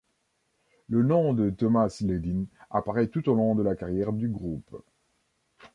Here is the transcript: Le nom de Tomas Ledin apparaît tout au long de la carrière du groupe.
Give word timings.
Le 0.89 1.03
nom 1.03 1.35
de 1.35 1.51
Tomas 1.51 2.01
Ledin 2.01 2.45
apparaît 2.71 3.05
tout 3.05 3.29
au 3.29 3.35
long 3.35 3.53
de 3.53 3.61
la 3.61 3.75
carrière 3.75 4.13
du 4.13 4.29
groupe. 4.29 4.81